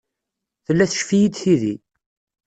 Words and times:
Tella 0.65 0.85
teccef-iyi 0.89 1.29
tidi. 1.39 1.75